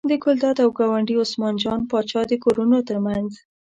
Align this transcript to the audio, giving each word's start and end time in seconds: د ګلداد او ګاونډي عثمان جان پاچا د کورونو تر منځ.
د 0.09 0.11
ګلداد 0.23 0.57
او 0.63 0.69
ګاونډي 0.77 1.15
عثمان 1.23 1.53
جان 1.63 1.79
پاچا 1.89 2.21
د 2.29 2.31
کورونو 2.43 2.77
تر 2.87 2.97
منځ. 3.05 3.29